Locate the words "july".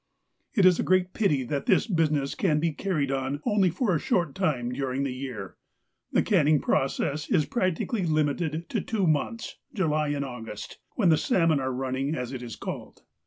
9.75-10.07